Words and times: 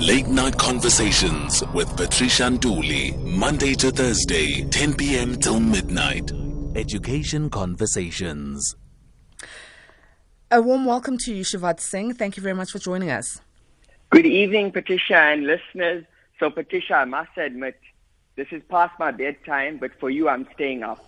Late 0.00 0.28
Night 0.28 0.56
Conversations 0.56 1.62
with 1.74 1.94
Patricia 1.94 2.44
Nduli, 2.44 3.14
Monday 3.22 3.74
to 3.74 3.90
Thursday, 3.90 4.64
10 4.64 4.94
p.m. 4.94 5.36
till 5.36 5.60
midnight. 5.60 6.32
Education 6.74 7.50
Conversations. 7.50 8.74
A 10.50 10.62
warm 10.62 10.86
welcome 10.86 11.18
to 11.18 11.34
you, 11.34 11.44
Shivad 11.44 11.80
Singh. 11.80 12.14
Thank 12.14 12.38
you 12.38 12.42
very 12.42 12.54
much 12.54 12.70
for 12.70 12.78
joining 12.78 13.10
us. 13.10 13.42
Good 14.08 14.24
evening, 14.24 14.72
Patricia 14.72 15.16
and 15.16 15.46
listeners. 15.46 16.06
So, 16.38 16.48
Patricia, 16.48 16.94
I 16.94 17.04
must 17.04 17.36
admit, 17.36 17.78
this 18.40 18.48
is 18.52 18.62
past 18.70 18.98
my 18.98 19.10
bedtime, 19.10 19.76
but 19.76 19.90
for 20.00 20.08
you, 20.08 20.26
I'm 20.26 20.48
staying 20.54 20.82
up. 20.82 21.04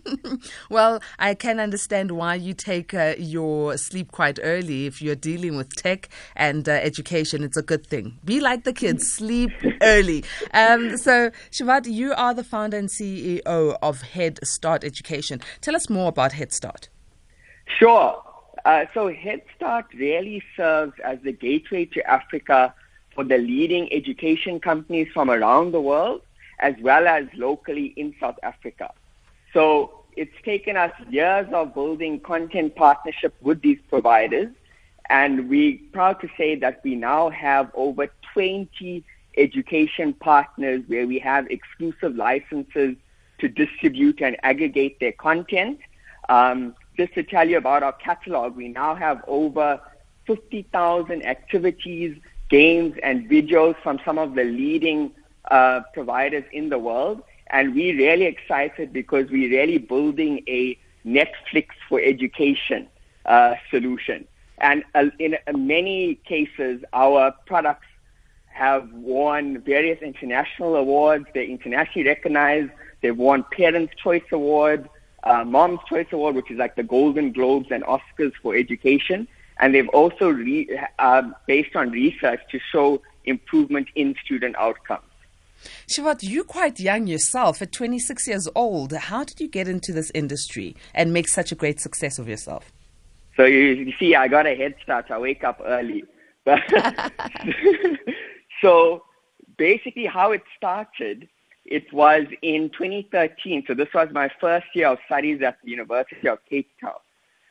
well, 0.70 1.02
I 1.18 1.34
can 1.34 1.58
understand 1.58 2.12
why 2.12 2.36
you 2.36 2.54
take 2.54 2.94
uh, 2.94 3.14
your 3.18 3.76
sleep 3.76 4.12
quite 4.12 4.38
early. 4.40 4.86
If 4.86 5.02
you're 5.02 5.16
dealing 5.16 5.56
with 5.56 5.74
tech 5.74 6.08
and 6.36 6.68
uh, 6.68 6.72
education, 6.72 7.42
it's 7.42 7.56
a 7.56 7.62
good 7.62 7.84
thing. 7.84 8.20
Be 8.24 8.38
like 8.38 8.62
the 8.62 8.72
kids, 8.72 9.12
sleep 9.16 9.50
early. 9.82 10.22
Um, 10.54 10.96
so, 10.96 11.32
Shivad, 11.50 11.86
you 11.86 12.14
are 12.14 12.34
the 12.34 12.44
founder 12.44 12.78
and 12.78 12.88
CEO 12.88 13.76
of 13.82 14.02
Head 14.02 14.38
Start 14.44 14.84
Education. 14.84 15.40
Tell 15.60 15.74
us 15.74 15.90
more 15.90 16.10
about 16.10 16.34
Head 16.34 16.52
Start. 16.52 16.88
Sure. 17.66 18.22
Uh, 18.64 18.84
so, 18.94 19.12
Head 19.12 19.42
Start 19.56 19.86
really 19.92 20.40
serves 20.56 20.92
as 21.04 21.18
the 21.24 21.32
gateway 21.32 21.86
to 21.86 22.08
Africa 22.08 22.72
for 23.12 23.24
the 23.24 23.38
leading 23.38 23.92
education 23.92 24.60
companies 24.60 25.08
from 25.12 25.32
around 25.32 25.72
the 25.72 25.80
world 25.80 26.22
as 26.60 26.74
well 26.80 27.08
as 27.08 27.24
locally 27.34 27.86
in 27.96 28.14
South 28.20 28.38
Africa. 28.42 28.92
So 29.52 30.04
it's 30.16 30.34
taken 30.44 30.76
us 30.76 30.92
years 31.08 31.48
of 31.52 31.74
building 31.74 32.20
content 32.20 32.76
partnership 32.76 33.34
with 33.40 33.60
these 33.62 33.78
providers, 33.88 34.48
and 35.08 35.48
we're 35.48 35.78
proud 35.92 36.20
to 36.20 36.28
say 36.36 36.54
that 36.56 36.80
we 36.84 36.94
now 36.94 37.30
have 37.30 37.70
over 37.74 38.08
20 38.34 39.04
education 39.36 40.12
partners 40.14 40.82
where 40.86 41.06
we 41.06 41.18
have 41.18 41.46
exclusive 41.50 42.14
licenses 42.14 42.96
to 43.38 43.48
distribute 43.48 44.20
and 44.20 44.36
aggregate 44.42 45.00
their 45.00 45.12
content. 45.12 45.78
Um, 46.28 46.74
just 46.96 47.14
to 47.14 47.22
tell 47.22 47.48
you 47.48 47.56
about 47.56 47.82
our 47.82 47.92
catalog, 47.92 48.54
we 48.54 48.68
now 48.68 48.94
have 48.94 49.24
over 49.26 49.80
50,000 50.26 51.24
activities, 51.24 52.16
games, 52.50 52.94
and 53.02 53.28
videos 53.28 53.74
from 53.82 53.98
some 54.04 54.18
of 54.18 54.34
the 54.34 54.44
leading 54.44 55.12
uh, 55.50 55.80
providers 55.92 56.44
in 56.52 56.68
the 56.68 56.78
world. 56.78 57.22
And 57.48 57.74
we're 57.74 57.96
really 57.96 58.26
excited 58.26 58.92
because 58.92 59.28
we're 59.30 59.50
really 59.50 59.78
building 59.78 60.44
a 60.46 60.78
Netflix 61.04 61.66
for 61.88 62.00
education 62.00 62.86
uh, 63.26 63.54
solution. 63.70 64.26
And 64.58 64.84
uh, 64.94 65.06
in 65.18 65.36
many 65.54 66.16
cases, 66.26 66.82
our 66.92 67.32
products 67.46 67.86
have 68.46 68.92
won 68.92 69.62
various 69.62 70.00
international 70.02 70.76
awards. 70.76 71.26
They're 71.34 71.44
internationally 71.44 72.06
recognized. 72.06 72.70
They've 73.00 73.16
won 73.16 73.44
Parents' 73.56 73.94
Choice 73.96 74.22
Award, 74.30 74.88
uh, 75.24 75.44
Mom's 75.44 75.80
Choice 75.88 76.08
Award, 76.12 76.36
which 76.36 76.50
is 76.50 76.58
like 76.58 76.76
the 76.76 76.82
Golden 76.82 77.32
Globes 77.32 77.68
and 77.70 77.82
Oscars 77.84 78.32
for 78.42 78.54
education. 78.54 79.26
And 79.58 79.74
they've 79.74 79.88
also, 79.88 80.28
re- 80.28 80.68
uh, 80.98 81.22
based 81.46 81.74
on 81.74 81.90
research, 81.90 82.40
to 82.50 82.58
show 82.72 83.02
improvement 83.24 83.88
in 83.94 84.14
student 84.24 84.56
outcomes. 84.56 85.09
Shivad, 85.88 86.18
you're 86.22 86.44
quite 86.44 86.80
young 86.80 87.06
yourself, 87.06 87.62
at 87.62 87.72
26 87.72 88.28
years 88.28 88.48
old. 88.54 88.92
How 88.92 89.24
did 89.24 89.40
you 89.40 89.48
get 89.48 89.68
into 89.68 89.92
this 89.92 90.10
industry 90.14 90.76
and 90.94 91.12
make 91.12 91.28
such 91.28 91.52
a 91.52 91.54
great 91.54 91.80
success 91.80 92.18
of 92.18 92.28
yourself? 92.28 92.72
So 93.36 93.44
you, 93.44 93.58
you 93.58 93.92
see, 93.98 94.14
I 94.14 94.28
got 94.28 94.46
a 94.46 94.54
head 94.54 94.74
start. 94.82 95.10
I 95.10 95.18
wake 95.18 95.44
up 95.44 95.60
early. 95.64 96.04
So 98.60 99.04
basically, 99.56 100.06
how 100.06 100.32
it 100.32 100.42
started, 100.56 101.28
it 101.64 101.92
was 101.92 102.24
in 102.42 102.70
2013. 102.70 103.64
So 103.66 103.74
this 103.74 103.88
was 103.94 104.08
my 104.12 104.30
first 104.40 104.66
year 104.74 104.88
of 104.88 104.98
studies 105.06 105.42
at 105.42 105.58
the 105.64 105.70
University 105.70 106.28
of 106.28 106.38
Cape 106.48 106.70
Town. 106.80 106.92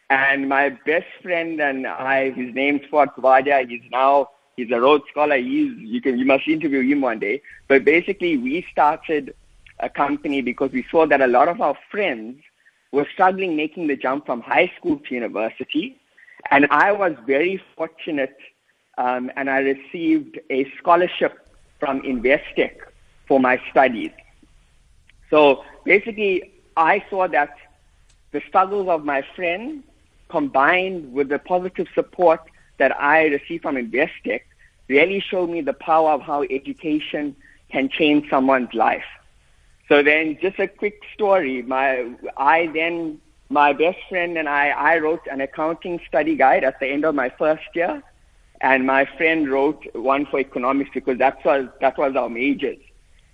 And 0.09 0.49
my 0.49 0.69
best 0.69 1.07
friend 1.21 1.59
and 1.61 1.85
I, 1.85 2.31
his 2.31 2.53
name's 2.53 2.81
Fuad 2.91 3.13
Kuvadia, 3.15 3.67
he's 3.67 3.81
now 3.91 4.29
He's 4.59 4.71
a 4.71 4.81
Rhodes 4.81 5.05
Scholar. 5.09 5.37
He's 5.37 5.71
you 5.77 6.01
can 6.01 6.19
you 6.19 6.25
must 6.25 6.45
interview 6.45 6.81
him 6.81 6.99
one 6.99 7.19
day. 7.19 7.41
But 7.69 7.85
basically, 7.85 8.35
we 8.35 8.65
started 8.69 9.33
a 9.79 9.89
company 9.89 10.41
because 10.41 10.71
we 10.71 10.85
saw 10.91 11.07
that 11.07 11.21
a 11.21 11.27
lot 11.27 11.47
of 11.47 11.61
our 11.61 11.77
friends 11.89 12.41
were 12.91 13.07
struggling 13.13 13.55
making 13.55 13.87
the 13.87 13.95
jump 13.95 14.25
from 14.25 14.41
high 14.41 14.69
school 14.77 14.97
to 14.97 15.15
university, 15.15 15.95
and 16.51 16.67
I 16.71 16.91
was 16.91 17.13
very 17.25 17.63
fortunate, 17.77 18.37
um, 18.97 19.31
and 19.37 19.49
I 19.49 19.59
received 19.59 20.37
a 20.49 20.69
scholarship 20.77 21.39
from 21.79 22.01
Investec 22.01 22.79
for 23.27 23.39
my 23.39 23.61
studies. 23.71 24.11
So 25.29 25.63
basically, 25.85 26.51
I 26.75 27.01
saw 27.09 27.29
that 27.29 27.55
the 28.31 28.41
struggles 28.49 28.89
of 28.89 29.05
my 29.05 29.23
friends 29.37 29.85
combined 30.27 31.13
with 31.13 31.29
the 31.29 31.39
positive 31.39 31.87
support 31.95 32.41
that 32.77 32.99
I 32.99 33.27
received 33.27 33.61
from 33.61 33.75
Investec 33.75 34.41
really 34.89 35.19
showed 35.19 35.49
me 35.49 35.61
the 35.61 35.73
power 35.73 36.11
of 36.11 36.21
how 36.21 36.43
education 36.43 37.35
can 37.71 37.87
change 37.87 38.29
someone's 38.29 38.73
life. 38.73 39.05
So 39.87 40.03
then 40.03 40.37
just 40.41 40.59
a 40.59 40.67
quick 40.67 41.01
story. 41.13 41.61
My, 41.61 42.11
I 42.37 42.67
then, 42.67 43.21
my 43.49 43.73
best 43.73 43.99
friend 44.09 44.37
and 44.37 44.49
I, 44.49 44.69
I 44.69 44.97
wrote 44.97 45.25
an 45.31 45.41
accounting 45.41 46.01
study 46.07 46.35
guide 46.35 46.63
at 46.63 46.79
the 46.79 46.87
end 46.87 47.05
of 47.05 47.15
my 47.15 47.29
first 47.29 47.63
year. 47.73 48.03
And 48.61 48.85
my 48.85 49.05
friend 49.05 49.49
wrote 49.49 49.85
one 49.95 50.25
for 50.25 50.39
economics 50.39 50.91
because 50.93 51.17
that 51.19 51.43
was, 51.45 51.67
that 51.79 51.97
was 51.97 52.15
our 52.15 52.29
majors. 52.29 52.79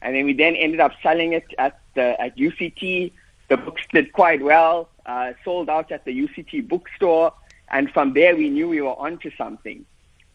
And 0.02 0.16
then 0.16 0.26
we 0.26 0.34
then 0.34 0.56
ended 0.56 0.80
up 0.80 0.92
selling 1.02 1.34
it 1.34 1.46
at 1.58 1.80
the, 1.96 2.20
at 2.22 2.38
UCT. 2.38 3.12
The 3.50 3.58
books 3.58 3.82
did 3.92 4.14
quite 4.14 4.42
well, 4.42 4.90
uh, 5.06 5.34
sold 5.44 5.70
out 5.70 5.92
at 5.92 6.06
the 6.06 6.12
UCT 6.12 6.68
bookstore. 6.68 7.34
And 7.70 7.90
from 7.92 8.14
there 8.14 8.36
we 8.36 8.50
knew 8.50 8.70
we 8.70 8.82
were 8.82 8.98
onto 9.00 9.32
something. 9.36 9.86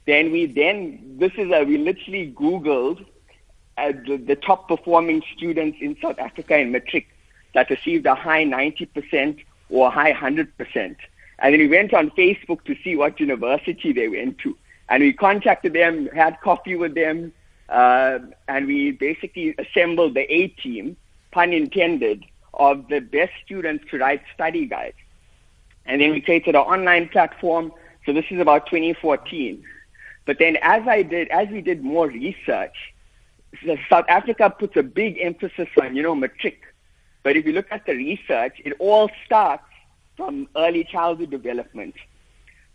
Then 0.06 0.32
we 0.32 0.46
then, 0.46 1.16
this 1.18 1.32
is 1.36 1.50
a, 1.52 1.64
we 1.64 1.78
literally 1.78 2.32
Googled 2.32 3.04
uh, 3.76 3.92
the, 4.06 4.16
the 4.16 4.36
top 4.36 4.68
performing 4.68 5.22
students 5.36 5.78
in 5.80 5.96
South 6.02 6.18
Africa 6.18 6.58
in 6.58 6.72
matric 6.72 7.06
that 7.54 7.70
received 7.70 8.06
a 8.06 8.14
high 8.14 8.44
90% 8.44 9.44
or 9.68 9.88
a 9.88 9.90
high 9.90 10.12
100%. 10.12 10.48
And 11.38 11.54
then 11.54 11.58
we 11.58 11.68
went 11.68 11.94
on 11.94 12.10
Facebook 12.10 12.64
to 12.64 12.76
see 12.84 12.96
what 12.96 13.18
university 13.18 13.92
they 13.92 14.08
went 14.08 14.38
to. 14.38 14.56
And 14.88 15.02
we 15.02 15.12
contacted 15.12 15.72
them, 15.72 16.08
had 16.14 16.40
coffee 16.40 16.76
with 16.76 16.94
them, 16.94 17.32
uh, 17.68 18.18
and 18.48 18.66
we 18.66 18.90
basically 18.90 19.54
assembled 19.58 20.14
the 20.14 20.30
A 20.32 20.48
team, 20.48 20.96
pun 21.30 21.52
intended, 21.52 22.24
of 22.54 22.88
the 22.88 22.98
best 22.98 23.32
students 23.44 23.84
to 23.90 23.98
write 23.98 24.22
study 24.34 24.66
guides. 24.66 24.96
And 25.86 26.00
then 26.00 26.10
we 26.10 26.20
created 26.20 26.54
an 26.54 26.62
online 26.62 27.08
platform. 27.08 27.72
So 28.04 28.12
this 28.12 28.24
is 28.30 28.40
about 28.40 28.66
2014. 28.66 29.64
But 30.30 30.38
then 30.38 30.58
as 30.62 30.86
I 30.86 31.02
did, 31.02 31.26
as 31.30 31.48
we 31.48 31.60
did 31.60 31.82
more 31.82 32.06
research, 32.06 32.94
South 33.88 34.04
Africa 34.08 34.48
puts 34.48 34.76
a 34.76 34.82
big 34.84 35.18
emphasis 35.20 35.66
on, 35.82 35.96
you 35.96 36.04
know, 36.04 36.14
matric. 36.14 36.60
But 37.24 37.36
if 37.36 37.44
you 37.46 37.52
look 37.52 37.66
at 37.72 37.84
the 37.84 37.96
research, 37.96 38.62
it 38.64 38.74
all 38.78 39.10
starts 39.26 39.64
from 40.16 40.48
early 40.54 40.84
childhood 40.84 41.30
development, 41.30 41.96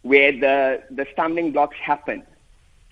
where 0.01 0.33
the, 0.33 0.83
the 0.91 1.07
stumbling 1.13 1.53
blocks 1.53 1.77
happen. 1.77 2.23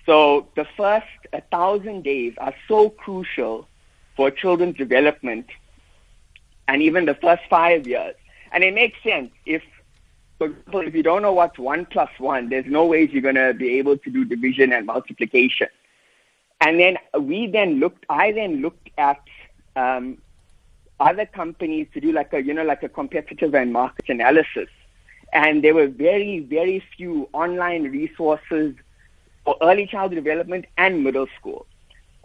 So 0.06 0.48
the 0.56 0.66
first 0.78 1.12
a 1.34 1.42
thousand 1.42 2.04
days 2.04 2.32
are 2.38 2.54
so 2.66 2.88
crucial 2.88 3.68
for 4.16 4.30
children's 4.30 4.78
development, 4.78 5.44
and 6.68 6.80
even 6.80 7.04
the 7.04 7.16
first 7.16 7.42
five 7.50 7.86
years. 7.86 8.14
And 8.50 8.64
it 8.64 8.72
makes 8.72 8.96
sense 9.02 9.30
if 9.44 9.62
for 10.38 10.48
example, 10.48 10.80
if 10.80 10.94
you 10.94 11.02
don't 11.02 11.22
know 11.22 11.32
what's 11.32 11.58
one 11.58 11.86
plus 11.86 12.10
one, 12.18 12.48
there's 12.48 12.66
no 12.66 12.84
ways 12.86 13.10
you're 13.12 13.22
going 13.22 13.34
to 13.36 13.54
be 13.54 13.78
able 13.78 13.96
to 13.98 14.10
do 14.10 14.24
division 14.24 14.72
and 14.72 14.86
multiplication. 14.86 15.68
And 16.60 16.80
then 16.80 16.96
we 17.18 17.46
then 17.46 17.78
looked, 17.78 18.04
I 18.08 18.32
then 18.32 18.60
looked 18.60 18.90
at 18.98 19.20
um, 19.76 20.18
other 20.98 21.26
companies 21.26 21.88
to 21.94 22.00
do 22.00 22.12
like 22.12 22.32
a, 22.32 22.42
you 22.42 22.54
know, 22.54 22.64
like 22.64 22.82
a 22.82 22.88
competitive 22.88 23.54
and 23.54 23.72
market 23.72 24.08
analysis. 24.08 24.68
And 25.32 25.62
there 25.62 25.74
were 25.74 25.88
very, 25.88 26.40
very 26.40 26.82
few 26.96 27.28
online 27.32 27.84
resources 27.90 28.74
for 29.44 29.56
early 29.62 29.86
childhood 29.86 30.24
development 30.24 30.66
and 30.78 31.04
middle 31.04 31.26
school. 31.38 31.66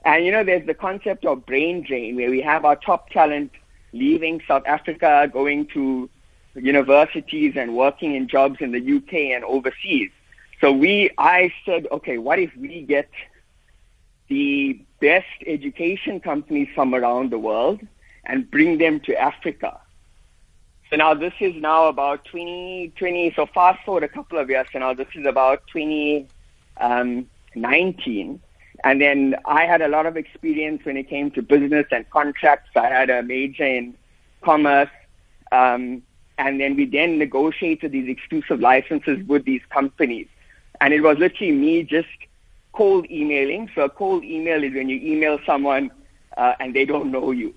And, 0.06 0.26
you 0.26 0.32
know, 0.32 0.44
there's 0.44 0.66
the 0.66 0.74
concept 0.74 1.26
of 1.26 1.46
brain 1.46 1.84
drain 1.84 2.16
where 2.16 2.30
we 2.30 2.42
have 2.42 2.66
our 2.66 2.76
top 2.76 3.10
talent 3.10 3.52
leaving 3.92 4.42
South 4.48 4.64
Africa, 4.66 5.30
going 5.32 5.68
to 5.74 6.10
universities 6.62 7.54
and 7.56 7.76
working 7.76 8.16
in 8.16 8.28
jobs 8.28 8.58
in 8.62 8.72
the 8.72 8.96
UK 8.98 9.14
and 9.36 9.44
overseas. 9.44 10.12
So 10.62 10.72
we, 10.72 11.10
I 11.18 11.52
said, 11.66 11.88
okay, 11.92 12.18
what 12.18 12.40
if 12.40 12.56
we 12.56 12.82
get 12.82 13.10
the 14.28 14.82
best 15.00 15.26
education 15.48 16.20
companies 16.20 16.68
from 16.76 16.94
around 16.94 17.32
the 17.32 17.40
world 17.40 17.82
and 18.26 18.50
bring 18.52 18.78
them 18.78 19.00
to 19.02 19.16
Africa? 19.16 19.80
So 20.90 20.96
now 20.98 21.14
this 21.14 21.34
is 21.40 21.56
now 21.56 21.88
about 21.88 22.26
2020. 22.26 23.34
So 23.36 23.46
fast 23.46 23.84
forward 23.86 24.04
a 24.04 24.10
couple 24.10 24.40
of 24.40 24.50
years, 24.50 24.68
so 24.74 24.80
now 24.80 24.94
this 24.94 25.08
is 25.16 25.26
about 25.26 25.62
2019. 25.72 26.28
Um, 26.82 28.40
And 28.84 29.02
then 29.02 29.36
I 29.46 29.66
had 29.66 29.82
a 29.82 29.88
lot 29.88 30.06
of 30.06 30.18
experience 30.18 30.84
when 30.86 30.98
it 30.98 31.10
came 31.10 31.32
to 31.32 31.42
business 31.42 31.86
and 31.92 32.10
contracts. 32.10 32.72
I 32.76 32.88
had 32.88 33.10
a 33.10 33.22
major 33.22 33.66
in 33.66 33.96
commerce. 34.42 34.90
Um, 35.52 36.02
and 36.40 36.60
then 36.60 36.78
we 36.78 36.86
then 36.86 37.20
negotiated 37.20 37.92
these 37.92 38.08
exclusive 38.08 38.62
licenses 38.62 39.28
with 39.28 39.44
these 39.44 39.62
companies. 39.70 40.28
And 40.80 40.94
it 40.94 41.02
was 41.02 41.18
literally 41.18 41.52
me 41.52 41.84
just 41.84 42.08
cold 42.72 43.06
emailing. 43.12 43.70
So 43.76 43.82
a 43.82 43.90
cold 43.90 44.24
email 44.24 44.64
is 44.64 44.74
when 44.74 44.88
you 44.88 45.00
email 45.02 45.40
someone 45.46 45.92
uh, 46.38 46.54
and 46.62 46.74
they 46.74 46.86
don't 46.86 47.12
know 47.12 47.32
you. 47.32 47.54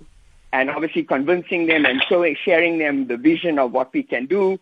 And 0.53 0.69
obviously 0.69 1.05
convincing 1.05 1.67
them 1.67 1.87
and 1.87 2.03
showing, 2.09 2.37
sharing 2.45 2.79
them 2.79 3.07
the 3.07 3.17
vision 3.17 3.61
of 3.61 3.71
what 3.71 3.93
we 3.95 4.03
can 4.03 4.27
do. 4.27 4.59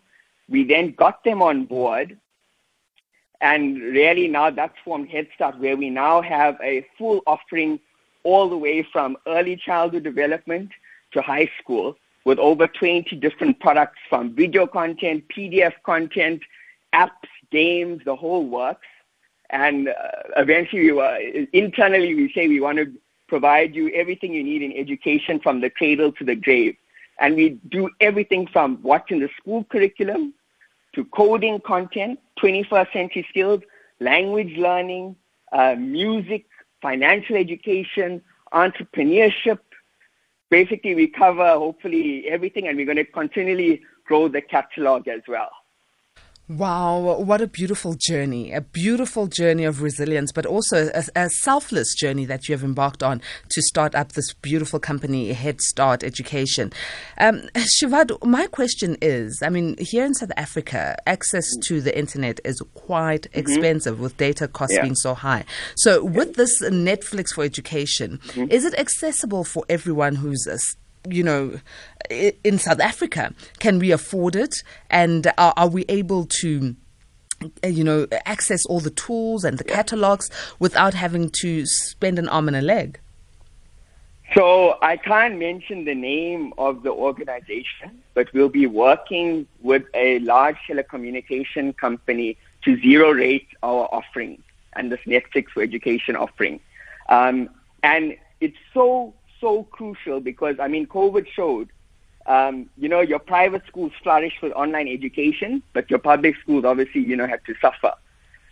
We 0.47 0.65
then 0.65 0.91
got 0.91 1.23
them 1.23 1.41
on 1.41 1.65
board 1.65 2.17
and 3.41 3.81
really 3.81 4.27
now 4.27 4.51
that's 4.51 4.77
formed 4.85 5.09
Head 5.09 5.29
Start, 5.33 5.57
where 5.57 5.75
we 5.75 5.89
now 5.89 6.21
have 6.21 6.57
a 6.61 6.85
full 6.95 7.21
offering 7.25 7.79
all 8.23 8.47
the 8.47 8.57
way 8.57 8.83
from 8.93 9.17
early 9.25 9.55
childhood 9.55 10.03
development 10.03 10.69
to 11.13 11.23
high 11.23 11.49
school 11.59 11.97
with 12.25 12.39
over 12.39 12.67
20 12.67 13.15
different 13.17 13.59
products 13.59 13.97
from 14.09 14.35
video 14.35 14.67
content, 14.67 15.23
PDF 15.35 15.73
content, 15.83 16.41
apps, 16.93 17.09
games, 17.51 18.01
the 18.05 18.15
whole 18.15 18.45
works. 18.45 18.87
And 19.49 19.89
uh, 19.89 19.93
eventually, 20.37 20.91
uh, 20.91 21.45
internally, 21.51 22.15
we 22.15 22.31
say 22.33 22.47
we 22.47 22.59
want 22.59 22.77
to 22.77 22.91
provide 23.27 23.75
you 23.75 23.89
everything 23.89 24.33
you 24.33 24.43
need 24.43 24.61
in 24.61 24.71
education 24.73 25.39
from 25.39 25.61
the 25.61 25.69
cradle 25.69 26.11
to 26.13 26.23
the 26.23 26.35
grave. 26.35 26.75
And 27.19 27.35
we 27.35 27.59
do 27.69 27.89
everything 27.99 28.47
from 28.47 28.77
what's 28.81 29.11
in 29.11 29.19
the 29.19 29.29
school 29.39 29.63
curriculum 29.65 30.33
to 30.95 31.05
coding 31.05 31.59
content, 31.61 32.19
21st 32.41 32.93
century 32.93 33.25
skills, 33.29 33.61
language 33.99 34.57
learning, 34.57 35.15
uh, 35.51 35.75
music, 35.75 36.45
financial 36.81 37.35
education, 37.35 38.21
entrepreneurship. 38.53 39.59
Basically, 40.51 40.93
we 40.93 41.07
cover 41.07 41.47
hopefully 41.47 42.25
everything, 42.29 42.67
and 42.67 42.77
we're 42.77 42.85
going 42.85 42.97
to 42.97 43.05
continually 43.05 43.81
grow 44.05 44.27
the 44.27 44.41
catalog 44.41 45.07
as 45.07 45.21
well. 45.27 45.49
Wow, 46.57 47.21
what 47.21 47.39
a 47.39 47.47
beautiful 47.47 47.93
journey, 47.97 48.51
a 48.51 48.59
beautiful 48.59 49.27
journey 49.27 49.63
of 49.63 49.81
resilience, 49.81 50.33
but 50.33 50.45
also 50.45 50.89
a, 50.93 51.03
a, 51.15 51.29
selfless 51.29 51.95
journey 51.95 52.25
that 52.25 52.49
you 52.49 52.53
have 52.53 52.63
embarked 52.63 53.01
on 53.01 53.21
to 53.49 53.61
start 53.61 53.95
up 53.95 54.11
this 54.11 54.33
beautiful 54.33 54.77
company, 54.77 55.31
Head 55.31 55.61
Start 55.61 56.03
Education. 56.03 56.73
Um, 57.19 57.43
Shivad, 57.55 58.21
my 58.25 58.47
question 58.47 58.97
is 59.01 59.41
I 59.41 59.47
mean, 59.47 59.77
here 59.77 60.03
in 60.03 60.13
South 60.13 60.31
Africa, 60.35 60.97
access 61.07 61.45
to 61.67 61.79
the 61.79 61.97
internet 61.97 62.41
is 62.43 62.61
quite 62.73 63.29
mm-hmm. 63.29 63.39
expensive 63.39 64.01
with 64.01 64.17
data 64.17 64.49
costs 64.49 64.75
yeah. 64.75 64.81
being 64.81 64.95
so 64.95 65.13
high. 65.13 65.45
So, 65.77 66.03
with 66.03 66.35
this 66.35 66.61
Netflix 66.61 67.29
for 67.33 67.45
education, 67.45 68.19
mm-hmm. 68.27 68.51
is 68.51 68.65
it 68.65 68.77
accessible 68.77 69.45
for 69.45 69.63
everyone 69.69 70.15
who's 70.15 70.45
you 71.09 71.23
know, 71.23 71.59
in 72.09 72.57
South 72.57 72.79
Africa? 72.79 73.33
Can 73.59 73.79
we 73.79 73.91
afford 73.91 74.35
it? 74.35 74.55
And 74.89 75.27
are, 75.37 75.53
are 75.57 75.67
we 75.67 75.85
able 75.89 76.25
to? 76.41 76.75
You 77.65 77.83
know, 77.83 78.05
access 78.27 78.67
all 78.67 78.79
the 78.79 78.91
tools 78.91 79.43
and 79.43 79.57
the 79.57 79.63
catalogs 79.63 80.29
without 80.59 80.93
having 80.93 81.31
to 81.41 81.65
spend 81.65 82.19
an 82.19 82.29
arm 82.29 82.47
and 82.47 82.55
a 82.55 82.61
leg? 82.61 82.99
So 84.35 84.77
I 84.81 84.95
can't 84.95 85.39
mention 85.39 85.85
the 85.85 85.95
name 85.95 86.53
of 86.57 86.83
the 86.83 86.91
organization, 86.91 88.01
but 88.13 88.31
we'll 88.31 88.47
be 88.47 88.65
working 88.65 89.45
with 89.61 89.83
a 89.93 90.19
large 90.19 90.55
telecommunication 90.69 91.75
company 91.75 92.37
to 92.63 92.79
zero 92.79 93.11
rate 93.11 93.47
our 93.61 93.89
offering 93.91 94.41
and 94.73 94.91
this 94.91 95.01
Netflix 95.05 95.49
for 95.49 95.61
education 95.61 96.15
offering. 96.15 96.61
Um, 97.09 97.49
and 97.83 98.15
it's 98.39 98.57
so 98.73 99.13
so 99.41 99.63
crucial 99.63 100.21
because, 100.21 100.55
I 100.59 100.67
mean, 100.69 100.85
COVID 100.87 101.27
showed, 101.27 101.69
um, 102.27 102.69
you 102.77 102.87
know, 102.87 103.01
your 103.01 103.19
private 103.19 103.63
schools 103.67 103.91
flourished 104.01 104.41
with 104.41 104.53
online 104.53 104.87
education, 104.87 105.61
but 105.73 105.89
your 105.89 105.99
public 105.99 106.35
schools 106.37 106.63
obviously, 106.63 107.01
you 107.01 107.17
know, 107.17 107.27
had 107.27 107.43
to 107.45 107.55
suffer. 107.59 107.93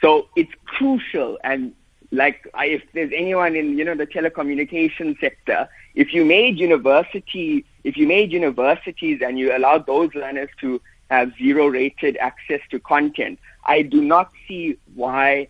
So 0.01 0.27
it's 0.35 0.51
crucial. 0.65 1.37
And 1.43 1.73
like, 2.11 2.49
if 2.57 2.81
there's 2.93 3.11
anyone 3.15 3.55
in, 3.55 3.77
you 3.77 3.85
know, 3.85 3.95
the 3.95 4.07
telecommunication 4.07 5.19
sector, 5.19 5.69
if 5.95 6.13
you 6.13 6.25
made 6.25 6.57
university, 6.57 7.65
if 7.83 7.95
you 7.95 8.07
made 8.07 8.31
universities 8.31 9.21
and 9.23 9.37
you 9.37 9.55
allowed 9.55 9.85
those 9.85 10.13
learners 10.15 10.49
to 10.61 10.81
have 11.11 11.31
zero 11.37 11.67
rated 11.67 12.17
access 12.17 12.61
to 12.71 12.79
content, 12.79 13.39
I 13.65 13.83
do 13.83 14.01
not 14.01 14.31
see 14.47 14.77
why 14.95 15.47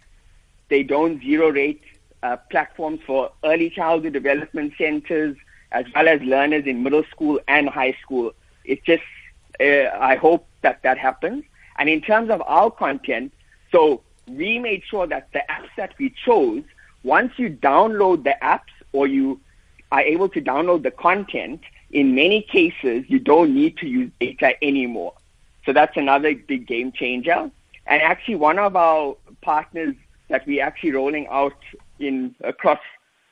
they 0.70 0.84
don't 0.84 1.22
zero 1.22 1.50
rate 1.50 1.82
uh, 2.24 2.38
platforms 2.50 3.00
for 3.06 3.32
early 3.44 3.70
childhood 3.70 4.14
development 4.14 4.74
centers, 4.78 5.36
as 5.72 5.86
well 5.96 6.08
as 6.08 6.22
learners 6.22 6.66
in 6.66 6.84
middle 6.84 7.04
school 7.12 7.40
and 7.48 7.70
high 7.70 7.96
school. 8.02 8.34
It's 8.66 8.84
just, 8.86 9.04
uh, 9.60 9.90
I 10.00 10.16
hope 10.16 10.48
that 10.62 10.82
that 10.84 10.98
happens. 10.98 11.44
And 11.78 11.90
in 11.90 12.02
terms 12.02 12.30
of 12.30 12.42
our 12.46 12.70
content, 12.70 13.32
so 13.72 14.02
we 14.28 14.60
made 14.60 14.84
sure 14.84 15.08
that 15.08 15.32
the 15.32 15.44
apps 15.50 15.70
that 15.78 15.94
we 15.98 16.14
chose, 16.26 16.64
once 17.04 17.34
you 17.38 17.50
download 17.50 18.24
the 18.24 18.36
apps 18.42 18.74
or 18.92 19.08
you 19.08 19.40
are 19.92 20.02
able 20.02 20.30
to 20.30 20.42
download 20.42 20.84
the 20.84 20.92
content, 20.92 21.62
in 21.92 22.14
many 22.14 22.42
cases, 22.42 23.06
you 23.08 23.20
don't 23.20 23.54
need 23.56 23.78
to 23.78 23.88
use 23.88 24.12
data 24.20 24.54
anymore. 24.64 25.14
So 25.66 25.74
that's 25.74 25.98
another 25.98 26.36
big 26.36 26.68
game 26.68 26.92
changer. 26.92 27.50
And 27.88 28.02
actually, 28.02 28.36
one 28.36 28.60
of 28.60 28.76
our 28.76 29.16
partners 29.42 29.96
that 30.28 30.46
we're 30.46 30.64
actually 30.64 30.92
rolling 30.92 31.28
out 31.28 31.58
in 32.00 32.36
across 32.44 32.80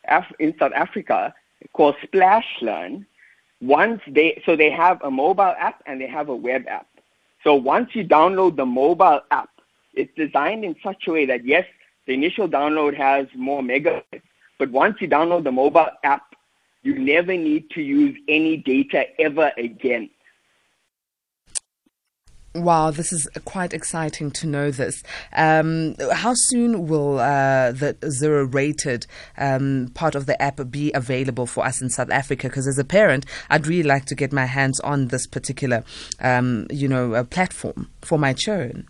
Af- 0.07 0.33
in 0.39 0.55
South 0.59 0.73
Africa 0.73 1.33
called 1.73 1.95
Splash 2.03 2.45
Learn. 2.61 3.05
Once 3.59 4.01
they 4.07 4.41
so 4.45 4.55
they 4.55 4.69
have 4.69 5.01
a 5.01 5.09
mobile 5.09 5.55
app 5.57 5.81
and 5.87 5.99
they 5.99 6.07
have 6.07 6.29
a 6.29 6.35
web 6.35 6.65
app. 6.67 6.87
So 7.43 7.55
once 7.55 7.89
you 7.93 8.05
download 8.05 8.55
the 8.55 8.65
mobile 8.65 9.21
app, 9.31 9.49
it's 9.93 10.13
designed 10.15 10.63
in 10.63 10.75
such 10.83 11.07
a 11.07 11.11
way 11.11 11.25
that 11.25 11.45
yes, 11.45 11.65
the 12.05 12.13
initial 12.13 12.47
download 12.47 12.95
has 12.95 13.27
more 13.35 13.61
megabytes, 13.61 14.21
but 14.59 14.69
once 14.69 14.97
you 15.01 15.07
download 15.07 15.43
the 15.43 15.51
mobile 15.51 15.89
app, 16.03 16.35
you 16.83 16.97
never 16.97 17.35
need 17.35 17.69
to 17.71 17.81
use 17.81 18.17
any 18.27 18.57
data 18.57 19.05
ever 19.19 19.51
again. 19.57 20.09
Wow, 22.57 22.89
this 22.89 23.13
is 23.13 23.29
quite 23.45 23.71
exciting 23.71 24.31
to 24.31 24.47
know 24.47 24.71
this. 24.71 25.03
Um, 25.33 25.95
how 26.11 26.33
soon 26.33 26.87
will 26.87 27.19
uh, 27.19 27.71
the 27.71 27.95
zero 28.09 28.45
rated 28.45 29.05
um, 29.37 29.91
part 29.93 30.15
of 30.15 30.25
the 30.25 30.41
app 30.41 30.59
be 30.71 30.91
available 30.93 31.45
for 31.45 31.63
us 31.63 31.83
in 31.83 31.89
South 31.91 32.09
Africa? 32.09 32.47
Because 32.47 32.67
as 32.67 32.79
a 32.79 32.83
parent, 32.83 33.27
I'd 33.51 33.67
really 33.67 33.87
like 33.87 34.05
to 34.05 34.15
get 34.15 34.33
my 34.33 34.45
hands 34.45 34.79
on 34.79 35.09
this 35.09 35.27
particular, 35.27 35.83
um, 36.19 36.65
you 36.71 36.87
know, 36.87 37.13
uh, 37.13 37.23
platform 37.25 37.91
for 38.01 38.17
my 38.17 38.33
children. 38.33 38.87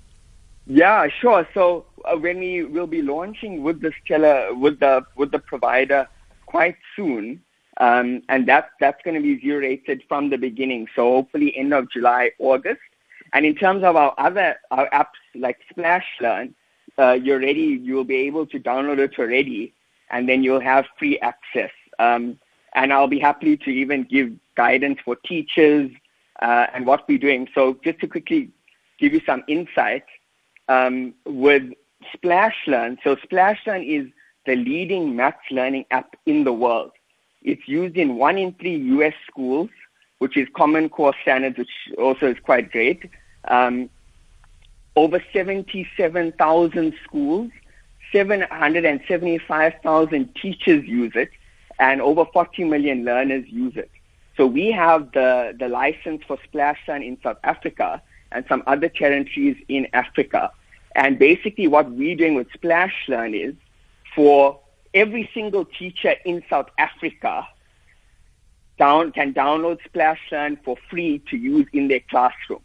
Yeah, 0.66 1.08
sure. 1.20 1.46
So 1.54 1.86
uh, 2.06 2.16
when 2.16 2.40
we 2.40 2.64
will 2.64 2.88
be 2.88 3.02
launching 3.02 3.64
with 3.64 3.82
this 3.82 3.96
tele, 4.08 4.54
with 4.54 4.80
the 4.80 5.06
with 5.18 5.32
the 5.32 5.40
provider 5.40 6.08
quite 6.46 6.78
soon, 6.96 7.42
um, 7.82 8.22
and 8.30 8.48
that 8.48 8.70
that's 8.80 9.02
going 9.04 9.16
to 9.16 9.22
be 9.22 9.42
zero 9.42 9.60
rated 9.60 10.04
from 10.08 10.30
the 10.30 10.38
beginning. 10.38 10.88
So 10.96 11.16
hopefully 11.16 11.54
end 11.58 11.74
of 11.74 11.92
July, 11.92 12.32
August. 12.40 12.80
And 13.34 13.46
in 13.46 13.56
terms 13.56 13.84
of 13.84 13.96
our 13.96 14.14
other 14.18 14.56
our 14.72 14.90
apps 14.90 15.20
like 15.36 15.60
Splash 15.70 16.06
Learn, 16.22 16.56
uh, 16.98 17.14
you're 17.14 17.40
ready. 17.40 17.80
You 17.82 17.96
will 17.96 18.04
be 18.04 18.18
able 18.28 18.46
to 18.48 18.60
download 18.60 19.00
it 19.00 19.20
already, 19.20 19.74
and 20.10 20.28
then 20.28 20.44
you'll 20.44 20.62
have 20.62 20.86
free 20.98 21.20
access. 21.20 21.72
Um, 22.00 22.40
and 22.74 22.94
I'll 22.94 23.08
be 23.08 23.20
happy 23.20 23.58
to 23.58 23.70
even 23.70 24.04
give 24.04 24.32
guidance 24.56 25.00
for 25.04 25.16
teachers 25.16 25.92
uh, 26.42 26.68
and 26.74 26.86
what 26.86 27.08
we're 27.08 27.18
doing. 27.18 27.48
So 27.54 27.80
just 27.84 28.00
to 28.00 28.08
quickly 28.08 28.52
give 29.00 29.14
you 29.14 29.22
some 29.26 29.44
insight 29.48 30.04
um, 30.68 31.14
with 31.26 31.64
Splash 32.14 32.56
Learn. 32.68 32.98
So 33.04 33.16
Splash 33.24 33.60
Learn 33.66 33.84
is 33.84 34.08
the 34.46 34.56
leading 34.56 35.16
maths 35.16 35.40
learning 35.52 35.86
app 35.92 36.16
in 36.26 36.44
the 36.44 36.54
world. 36.54 36.92
It's 37.42 37.68
used 37.68 37.98
in 37.98 38.16
one 38.16 38.38
in 38.38 38.54
three 38.54 38.78
U.S. 38.78 39.14
schools 39.30 39.70
which 40.20 40.38
is 40.38 40.48
Common 40.56 40.88
Core 40.90 41.16
Standards, 41.22 41.58
which 41.58 41.70
also 41.98 42.28
is 42.28 42.38
quite 42.44 42.72
great. 42.72 43.10
Um, 43.48 43.90
over 44.96 45.24
77,000 45.32 46.94
schools, 47.04 47.52
775,000 48.12 50.36
teachers 50.36 50.86
use 50.86 51.12
it, 51.16 51.30
and 51.80 52.02
over 52.02 52.26
40 52.26 52.64
million 52.64 53.06
learners 53.06 53.46
use 53.48 53.78
it. 53.78 53.92
So 54.38 54.48
we 54.48 54.72
have 54.72 55.12
the, 55.12 55.56
the 55.58 55.68
license 55.68 56.24
for 56.28 56.38
Splash 56.44 56.80
Learn 56.88 57.04
in 57.04 57.18
South 57.22 57.38
Africa 57.44 58.02
and 58.32 58.46
some 58.48 58.64
other 58.68 58.90
territories 58.90 59.58
in 59.68 59.88
Africa. 59.94 60.52
And 60.96 61.20
basically 61.20 61.68
what 61.68 61.92
we're 61.92 62.16
doing 62.16 62.36
with 62.36 62.48
Splash 62.54 62.94
Learn 63.08 63.34
is 63.34 63.56
for 64.16 64.60
every 64.94 65.30
single 65.34 65.66
teacher 65.66 66.16
in 66.26 66.44
South 66.50 66.70
Africa 66.78 67.48
down, 68.78 69.12
can 69.12 69.34
download 69.34 69.84
Splash 69.86 70.20
Learn 70.32 70.58
for 70.64 70.78
free 70.90 71.20
to 71.30 71.38
use 71.38 71.68
in 71.74 71.88
their 71.88 72.02
classroom. 72.10 72.62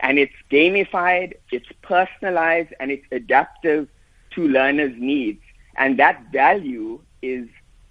And 0.00 0.18
it's 0.18 0.34
gamified, 0.50 1.34
it's 1.50 1.68
personalized, 1.82 2.72
and 2.78 2.90
it's 2.90 3.04
adaptive 3.10 3.88
to 4.30 4.48
learners' 4.48 4.94
needs. 4.96 5.42
And 5.76 5.98
that 5.98 6.22
value 6.32 7.00
is 7.22 7.48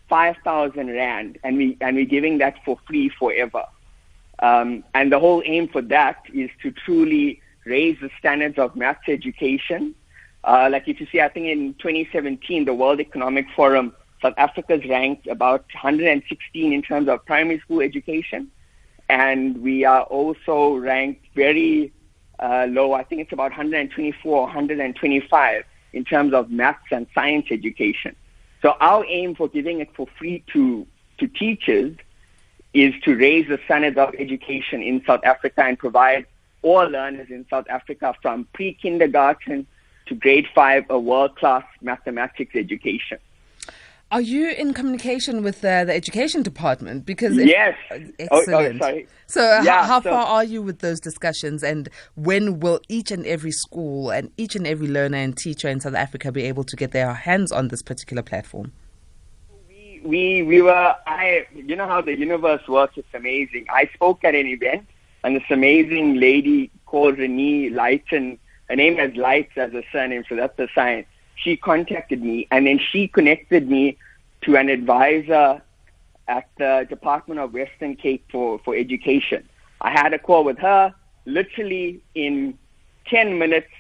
5,000 0.10 0.88
Rand, 0.88 1.38
and, 1.44 1.58
we, 1.58 1.78
and 1.82 1.96
we're 1.96 2.06
giving 2.06 2.38
that 2.38 2.56
for 2.64 2.78
free 2.88 3.10
forever. 3.10 3.66
Um, 4.40 4.84
and 4.94 5.12
the 5.12 5.20
whole 5.20 5.42
aim 5.46 5.68
for 5.68 5.82
that 5.84 6.24
is 6.34 6.50
to 6.62 6.72
truly 6.72 7.42
raise 7.66 8.00
the 8.00 8.10
standards 8.20 8.58
of 8.58 8.76
maths 8.76 9.10
education. 9.10 9.96
Uh, 10.44 10.70
like 10.72 10.88
if 10.88 11.02
you 11.02 11.08
see, 11.12 11.20
I 11.20 11.28
think 11.28 11.48
in 11.48 11.74
2017, 11.76 12.66
the 12.66 12.74
World 12.74 13.00
Economic 13.00 13.48
Forum, 13.56 13.94
South 14.22 14.34
Africa's 14.38 14.84
ranked 14.88 15.28
about 15.28 15.66
116 15.74 16.74
in 16.74 16.82
terms 16.82 17.08
of 17.08 17.26
primary 17.26 17.60
school 17.60 17.82
education. 17.82 18.52
And 19.10 19.62
we 19.62 19.86
are 19.86 20.04
also 20.04 20.76
ranked 20.76 21.26
very 21.36 21.94
uh, 22.40 22.68
low. 22.70 22.94
I 22.94 23.04
think 23.04 23.22
it's 23.22 23.32
about 23.32 23.52
124, 23.52 24.42
125 24.42 25.64
in 25.94 26.04
terms 26.04 26.34
of 26.34 26.52
maths 26.52 26.92
and 26.92 27.08
science 27.14 27.48
education. 27.52 28.16
So 28.62 28.76
our 28.80 29.06
aim 29.06 29.36
for 29.36 29.48
giving 29.48 29.80
it 29.80 29.90
for 29.96 30.08
free 30.18 30.44
to, 30.54 30.86
to 31.20 31.28
teachers 31.28 31.96
is 32.74 32.94
to 33.04 33.16
raise 33.16 33.48
the 33.48 33.60
standards 33.66 33.98
of 33.98 34.14
education 34.16 34.82
in 34.82 35.04
South 35.06 35.24
Africa 35.24 35.64
and 35.64 35.80
provide 35.80 36.26
all 36.62 36.86
learners 36.86 37.30
in 37.30 37.46
South 37.50 37.66
Africa 37.70 38.14
from 38.22 38.48
pre-kindergarten 38.54 39.66
to 40.08 40.16
grade 40.16 40.48
five 40.54 40.86
a 40.90 41.00
world-class 41.00 41.64
mathematics 41.82 42.56
education. 42.56 43.20
Are 44.10 44.22
you 44.22 44.52
in 44.52 44.74
communication 44.74 45.44
with 45.44 45.66
uh, 45.66 45.84
the 45.84 45.94
education 45.94 46.42
department? 46.42 47.06
Because 47.06 47.36
yes, 47.36 47.76
excellent. 47.92 48.82
Oh, 48.82 48.88
oh, 48.88 49.02
so, 49.26 49.42
yeah, 49.42 49.82
how, 49.82 49.84
how 49.84 50.02
so, 50.02 50.12
far 50.12 50.26
are 50.26 50.44
you 50.46 50.62
with 50.62 50.80
those 50.80 51.02
discussions, 51.02 51.62
and 51.62 51.90
when 52.16 52.62
will 52.62 52.80
each 52.88 53.12
and 53.12 53.26
every 53.26 53.52
school 53.52 54.10
and 54.10 54.32
each 54.38 54.56
and 54.56 54.66
every 54.66 54.88
learner 54.88 55.18
and 55.18 55.36
teacher 55.38 55.68
in 55.68 55.82
South 55.82 55.94
Africa 55.94 56.32
be 56.32 56.44
able 56.44 56.64
to 56.64 56.78
get 56.78 56.92
their 56.92 57.14
hands 57.14 57.52
on 57.52 57.68
this 57.68 57.82
particular 57.82 58.24
platform? 58.24 58.72
We 59.68 60.02
we 60.06 60.42
we 60.44 60.62
were 60.62 60.96
I 61.06 61.46
you 61.54 61.76
know 61.76 61.88
how 61.88 62.00
the 62.00 62.18
universe 62.18 62.66
works. 62.70 62.98
It's 62.98 63.14
amazing. 63.14 63.66
I 63.70 63.90
spoke 63.94 64.24
at 64.24 64.36
an 64.36 64.48
event, 64.48 64.88
and 65.26 65.36
this 65.36 65.44
amazing 65.50 66.16
lady 66.16 66.72
called 66.86 67.18
Renee 67.18 67.72
Lighton. 67.72 68.40
Her 68.70 68.78
name 68.78 68.96
has 68.98 69.14
Lights 69.16 69.58
as 69.58 69.74
a 69.74 69.84
surname, 69.92 70.24
so 70.30 70.38
that's 70.38 70.56
the 70.56 70.70
sign 70.74 71.06
she 71.38 71.56
contacted 71.56 72.22
me 72.22 72.48
and 72.52 72.68
then 72.68 72.80
she 72.80 73.08
connected 73.08 73.70
me 73.70 73.98
to 74.42 74.58
an 74.58 74.70
advisor 74.70 75.62
at 76.28 76.50
the 76.58 76.86
Department 76.90 77.40
of 77.40 77.54
Western 77.54 77.96
Cape 77.96 78.26
for, 78.32 78.60
for 78.60 78.76
Education. 78.76 79.48
I 79.80 79.92
had 79.92 80.14
a 80.14 80.20
call 80.20 80.44
with 80.44 80.58
her. 80.60 80.94
Literally 81.26 82.02
in 82.16 82.58
10 83.06 83.38
minutes, 83.38 83.72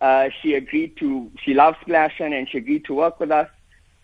uh, 0.00 0.30
she 0.40 0.54
agreed 0.54 0.96
to, 0.98 1.30
she 1.42 1.54
loves 1.54 1.76
Splash 1.82 2.18
Learn 2.18 2.32
and 2.32 2.48
she 2.48 2.58
agreed 2.58 2.84
to 2.86 2.94
work 2.94 3.20
with 3.20 3.30
us. 3.30 3.48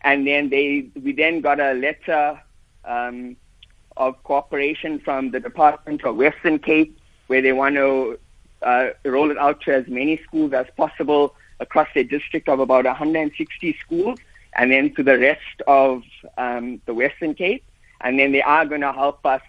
And 0.03 0.27
then 0.27 0.51
they, 0.51 0.89
we 1.03 1.13
then 1.13 1.41
got 1.41 1.61
a 1.61 1.73
letter 1.75 2.41
um, 2.85 3.37
of 3.97 4.23
cooperation 4.25 5.01
from 5.01 5.31
the 5.31 5.41
Department 5.41 6.05
of 6.05 6.17
Western 6.17 6.59
Cape 6.59 6.99
where 7.27 7.41
they 7.43 7.53
want 7.53 7.77
to 7.77 8.19
uh, 8.63 8.91
roll 9.05 9.31
it 9.31 9.39
out 9.39 9.61
to 9.63 9.75
as 9.75 9.87
many 9.89 10.21
schools 10.27 10.53
as 10.53 10.67
possible 10.77 11.35
across 11.63 11.89
a 11.97 12.03
district 12.03 12.49
of 12.49 12.61
about 12.61 12.85
160 12.85 13.77
schools 13.85 14.19
and 14.55 14.71
then 14.71 14.95
to 14.95 15.03
the 15.03 15.19
rest 15.19 15.59
of 15.67 16.03
um, 16.37 16.81
the 16.87 16.95
Western 16.95 17.35
Cape. 17.35 17.65
And 18.03 18.19
then 18.19 18.33
they 18.33 18.43
are 18.43 18.67
going 18.67 18.81
to 18.83 18.93
help 18.93 19.25
us, 19.25 19.43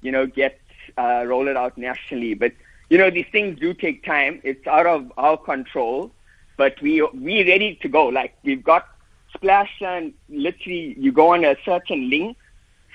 you 0.00 0.10
know, 0.10 0.26
get 0.26 0.58
uh, 0.98 1.24
roll 1.26 1.46
it 1.48 1.56
out 1.56 1.76
nationally. 1.76 2.34
But 2.34 2.52
you 2.88 2.98
know, 2.98 3.10
these 3.10 3.26
things 3.30 3.58
do 3.58 3.72
take 3.72 4.04
time. 4.04 4.40
It's 4.42 4.66
out 4.66 4.86
of 4.86 5.12
our 5.16 5.36
control, 5.36 6.10
but 6.56 6.80
we 6.82 7.02
we 7.14 7.48
ready 7.48 7.78
to 7.82 7.88
go. 7.88 8.06
Like 8.06 8.34
we've 8.42 8.64
got 8.64 8.88
Splash 9.34 9.70
Learn. 9.80 10.12
Literally, 10.28 10.96
you 10.98 11.12
go 11.12 11.32
on 11.34 11.44
a 11.44 11.56
certain 11.64 12.10
link, 12.10 12.36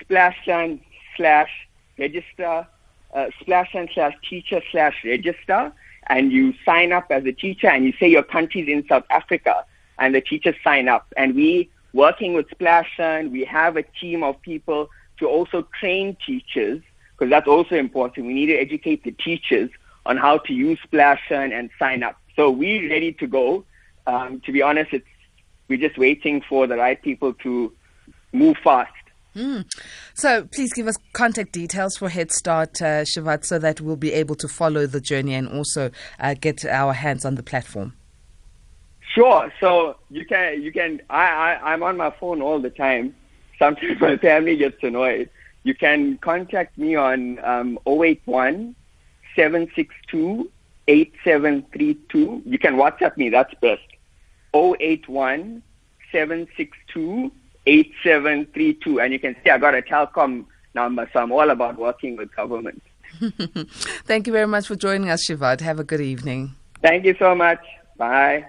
Splash 0.00 0.36
Learn 0.46 0.80
slash 1.16 1.50
register, 1.98 2.66
uh, 3.14 3.26
Splash 3.40 3.74
Learn 3.74 3.88
slash 3.94 4.14
teacher 4.28 4.60
slash 4.70 4.96
register, 5.04 5.72
and 6.08 6.32
you 6.32 6.54
sign 6.64 6.92
up 6.92 7.06
as 7.10 7.24
a 7.24 7.32
teacher 7.32 7.68
and 7.68 7.84
you 7.84 7.92
say 7.98 8.08
your 8.08 8.22
country's 8.22 8.68
in 8.68 8.86
South 8.88 9.04
Africa 9.10 9.64
and 9.98 10.14
the 10.14 10.20
teachers 10.20 10.54
sign 10.62 10.88
up. 10.88 11.12
And 11.16 11.34
we, 11.34 11.70
working 11.92 12.34
with 12.34 12.48
Splash 12.50 12.90
Learn, 12.98 13.32
we 13.32 13.44
have 13.44 13.76
a 13.76 13.82
team 13.82 14.22
of 14.22 14.40
people 14.42 14.88
to 15.18 15.26
also 15.26 15.66
train 15.78 16.16
teachers 16.24 16.82
because 17.12 17.30
that's 17.30 17.48
also 17.48 17.76
important. 17.76 18.26
We 18.26 18.34
need 18.34 18.46
to 18.46 18.56
educate 18.56 19.02
the 19.04 19.12
teachers 19.12 19.70
on 20.04 20.16
how 20.16 20.38
to 20.38 20.52
use 20.52 20.78
Splash 20.82 21.20
Learn 21.30 21.52
and 21.52 21.70
sign 21.78 22.02
up. 22.02 22.16
So 22.36 22.50
we're 22.50 22.88
ready 22.90 23.12
to 23.14 23.26
go. 23.26 23.64
Um, 24.06 24.40
to 24.40 24.52
be 24.52 24.62
honest, 24.62 24.92
it's, 24.92 25.06
we're 25.68 25.78
just 25.78 25.98
waiting 25.98 26.42
for 26.42 26.66
the 26.66 26.76
right 26.76 27.00
people 27.00 27.32
to 27.34 27.72
move 28.32 28.56
fast. 28.62 28.92
Mm. 29.36 29.66
So 30.14 30.44
please 30.46 30.72
give 30.72 30.86
us 30.86 30.96
contact 31.12 31.52
details 31.52 31.98
for 31.98 32.08
Head 32.08 32.32
Start, 32.32 32.80
uh, 32.80 33.04
Shivad, 33.04 33.44
so 33.44 33.58
that 33.58 33.82
we'll 33.82 33.96
be 33.96 34.12
able 34.12 34.34
to 34.36 34.48
follow 34.48 34.86
the 34.86 35.00
journey 35.00 35.34
and 35.34 35.46
also 35.46 35.90
uh, 36.18 36.34
get 36.40 36.64
our 36.64 36.94
hands 36.94 37.26
on 37.26 37.34
the 37.34 37.42
platform. 37.42 37.92
Sure. 39.14 39.52
So 39.60 39.96
you 40.10 40.24
can 40.24 40.62
you 40.62 40.72
can 40.72 41.02
I, 41.10 41.26
I 41.26 41.72
I'm 41.72 41.82
on 41.82 41.98
my 41.98 42.10
phone 42.18 42.40
all 42.40 42.58
the 42.58 42.70
time. 42.70 43.14
Sometimes 43.58 44.00
my 44.00 44.16
family 44.16 44.56
gets 44.56 44.82
annoyed. 44.82 45.28
You 45.64 45.74
can 45.74 46.16
contact 46.18 46.78
me 46.78 46.94
on 46.94 47.38
um, 47.44 47.78
081 47.86 48.74
762 49.34 50.50
8732. 50.88 52.42
You 52.46 52.58
can 52.58 52.76
WhatsApp 52.76 53.16
me. 53.16 53.28
That's 53.28 53.52
best. 53.60 53.82
081 54.54 55.62
762 56.12 57.32
8732. 57.66 59.00
And 59.00 59.12
you 59.12 59.18
can 59.18 59.36
see 59.42 59.50
I 59.50 59.58
got 59.58 59.74
a 59.74 59.82
Telkom 59.82 60.46
number, 60.74 61.08
so 61.12 61.20
I'm 61.20 61.32
all 61.32 61.50
about 61.50 61.78
working 61.78 62.16
with 62.16 62.34
government. 62.34 62.82
Thank 64.04 64.26
you 64.26 64.32
very 64.32 64.46
much 64.46 64.66
for 64.66 64.76
joining 64.76 65.10
us, 65.10 65.26
Shivad. 65.26 65.60
Have 65.60 65.80
a 65.80 65.84
good 65.84 66.00
evening. 66.00 66.54
Thank 66.82 67.04
you 67.04 67.14
so 67.18 67.34
much. 67.34 67.60
Bye. 67.96 68.46